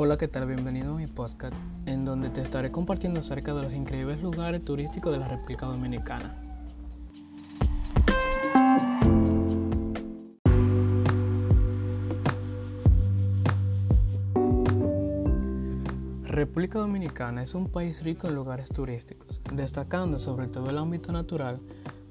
[0.00, 0.46] Hola, ¿qué tal?
[0.46, 5.12] Bienvenido a mi podcast, en donde te estaré compartiendo acerca de los increíbles lugares turísticos
[5.12, 6.40] de la República Dominicana.
[16.26, 21.58] República Dominicana es un país rico en lugares turísticos, destacando sobre todo el ámbito natural,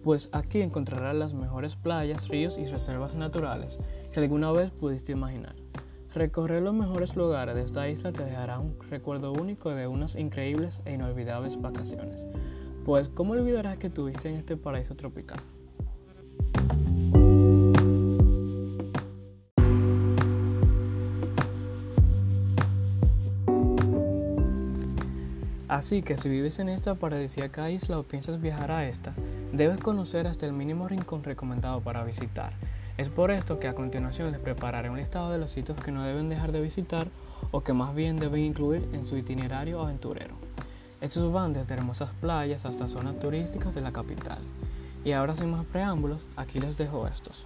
[0.04, 3.80] pues aquí encontrarás las mejores playas, ríos y reservas naturales
[4.12, 5.67] que alguna vez pudiste imaginar.
[6.14, 10.82] Recorrer los mejores lugares de esta isla te dejará un recuerdo único de unas increíbles
[10.86, 12.26] e inolvidables vacaciones.
[12.86, 15.40] Pues, ¿cómo olvidarás que tuviste en este paraíso tropical?
[25.68, 29.14] Así que si vives en esta paradisíaca isla o piensas viajar a esta,
[29.52, 32.54] debes conocer hasta el mínimo rincón recomendado para visitar.
[32.98, 36.04] Es por esto que a continuación les prepararé un listado de los sitios que no
[36.04, 37.08] deben dejar de visitar
[37.52, 40.34] o que más bien deben incluir en su itinerario aventurero.
[41.00, 44.40] Estos van desde hermosas playas hasta zonas turísticas de la capital.
[45.06, 47.46] Y ahora sin más preámbulos, aquí les dejo estos.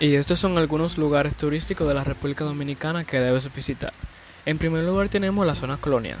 [0.00, 3.92] Y estos son algunos lugares turísticos de la República Dominicana que debes visitar.
[4.44, 6.18] En primer lugar tenemos la zona colonial.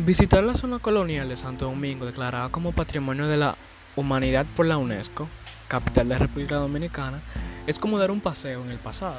[0.00, 3.56] Visitar la zona colonial de Santo Domingo, declarada como Patrimonio de la
[3.96, 5.26] Humanidad por la UNESCO,
[5.66, 7.20] capital de la República Dominicana,
[7.66, 9.18] es como dar un paseo en el pasado,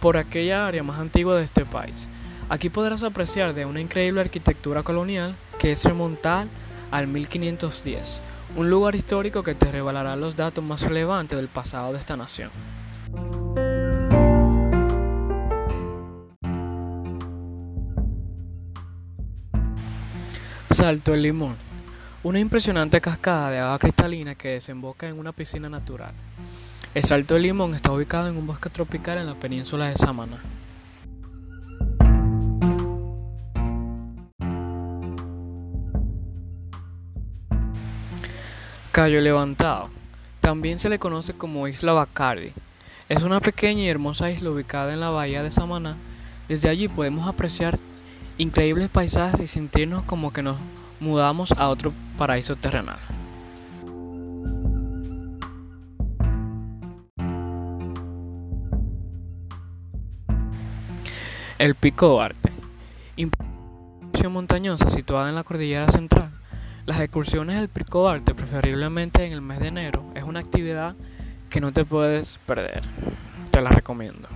[0.00, 2.08] por aquella área más antigua de este país.
[2.48, 6.46] Aquí podrás apreciar de una increíble arquitectura colonial que es remontar
[6.90, 8.22] al 1510,
[8.56, 12.50] un lugar histórico que te revelará los datos más relevantes del pasado de esta nación.
[20.72, 21.56] Salto el Limón,
[22.22, 26.12] una impresionante cascada de agua cristalina que desemboca en una piscina natural.
[26.94, 30.38] El Salto del Limón está ubicado en un bosque tropical en la península de Samaná.
[38.92, 39.90] Cayo Levantado.
[40.40, 42.52] También se le conoce como Isla Bacardi.
[43.08, 45.96] Es una pequeña y hermosa isla ubicada en la bahía de Samaná.
[46.48, 47.78] Desde allí podemos apreciar
[48.40, 50.56] increíbles paisajes y sentirnos como que nos
[50.98, 52.98] mudamos a otro paraíso terrenal.
[61.58, 62.50] El Pico Duarte.
[63.16, 66.30] Impresión montañosa situada en la cordillera central
[66.90, 70.96] las excursiones del Pico Arte, preferiblemente en el mes de enero, es una actividad
[71.48, 72.82] que no te puedes perder.
[73.52, 74.28] Te la recomiendo.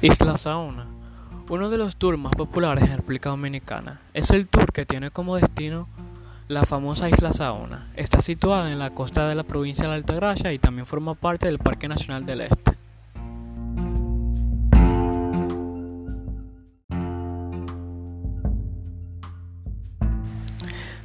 [0.00, 0.86] Isla Saona.
[1.50, 5.34] Uno de los tours más populares en República Dominicana es el tour que tiene como
[5.34, 5.88] destino
[6.46, 7.88] la famosa Isla Saona.
[7.96, 11.46] Está situada en la costa de la provincia de la Altagracia y también forma parte
[11.46, 12.76] del Parque Nacional del Este.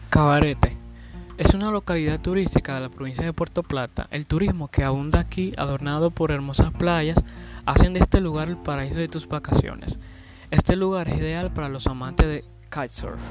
[0.10, 0.73] Cabarete
[1.38, 4.08] es una localidad turística de la provincia de Puerto Plata.
[4.12, 7.24] El turismo que abunda aquí, adornado por hermosas playas,
[7.66, 10.00] hacen de este lugar el paraíso de tus vacaciones.
[10.52, 13.22] Este lugar es ideal para los amantes de kitesurf.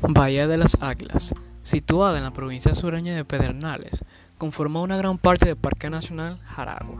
[0.00, 4.04] Bahía de las Águilas, situada en la provincia sureña de Pedernales,
[4.38, 6.98] conforma una gran parte del Parque Nacional Jaragua.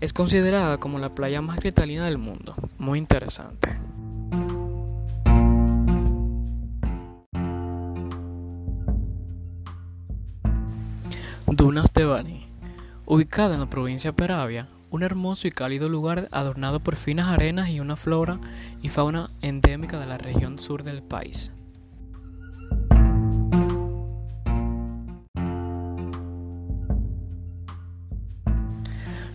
[0.00, 2.54] Es considerada como la playa más cristalina del mundo.
[2.78, 3.76] Muy interesante.
[11.46, 12.46] Dunas de Bani.
[13.04, 17.68] Ubicada en la provincia de Peravia, un hermoso y cálido lugar adornado por finas arenas
[17.68, 18.40] y una flora
[18.80, 21.52] y fauna endémica de la región sur del país.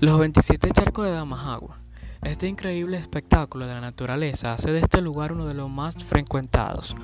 [0.06, 1.80] Los 27 charcos de Damajagua.
[2.22, 6.96] Este increíble espectáculo de la naturaleza hace de este lugar uno de los más frecuentados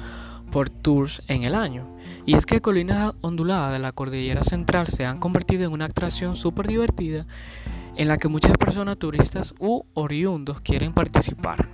[0.52, 1.88] por tours en el año.
[2.28, 6.36] Y es que colinas onduladas de la cordillera central se han convertido en una atracción
[6.36, 7.26] súper divertida
[7.96, 11.70] en la que muchas personas turistas u oriundos quieren participar.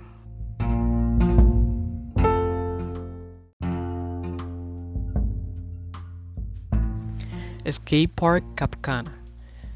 [7.70, 9.17] Skate Park Capcana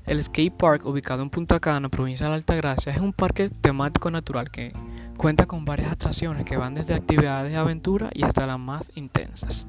[0.05, 4.51] el Skate Park, ubicado en Punta Cana, provincia de Altagracia, es un parque temático natural
[4.51, 4.73] que
[5.17, 9.67] cuenta con varias atracciones que van desde actividades de aventura y hasta las más intensas.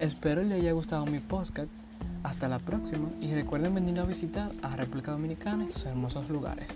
[0.00, 1.68] Espero les haya gustado mi podcast.
[2.22, 6.68] Hasta la próxima y recuerden venir a visitar a República Dominicana y sus hermosos lugares.